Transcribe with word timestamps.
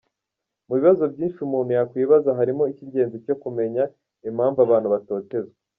Mu 0.65 0.73
bibazo 0.79 1.03
byinshi 1.13 1.39
umuntu 1.47 1.71
yakwibaza 1.77 2.29
harimo 2.39 2.63
icy’ingenzi 2.71 3.17
cyo 3.25 3.35
kumenya 3.41 3.83
impamvu 4.29 4.59
abantu 4.65 4.87
batotezwa. 4.95 5.57